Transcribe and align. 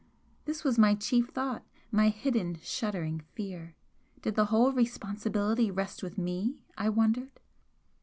This 0.45 0.63
was 0.63 0.79
my 0.79 0.95
chief 0.95 1.27
thought, 1.27 1.63
my 1.91 2.09
hidden 2.09 2.57
shuddering 2.63 3.19
fear. 3.35 3.75
Did 4.23 4.33
the 4.33 4.45
whole 4.45 4.71
responsibility 4.73 5.69
rest 5.69 6.01
with 6.01 6.17
me, 6.17 6.63
I 6.75 6.89
wondered? 6.89 7.39